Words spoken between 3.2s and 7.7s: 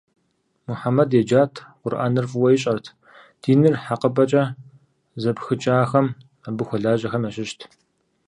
диныр хьэкъыпӏэкӏэ зыпхыкӏахэм, абы хуэлажьэхэм ящыщт.